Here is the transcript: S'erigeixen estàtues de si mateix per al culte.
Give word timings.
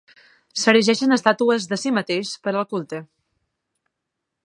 S'erigeixen 0.61 1.13
estàtues 1.17 1.69
de 1.73 1.79
si 1.83 1.93
mateix 1.99 2.35
per 2.47 2.57
al 2.57 2.65
culte. 2.75 3.07